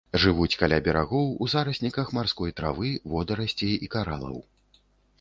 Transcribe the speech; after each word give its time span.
Жывуць 0.21 0.53
каля 0.61 0.79
берагоў 0.87 1.27
у 1.45 1.49
зарасніках 1.53 2.11
марской 2.21 2.57
травы, 2.63 2.93
водарасцей 3.15 3.73
і 3.85 3.95
каралаў. 3.99 4.37